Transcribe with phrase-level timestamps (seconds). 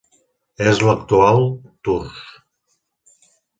[0.71, 1.45] És l'actual
[1.89, 2.25] Tours.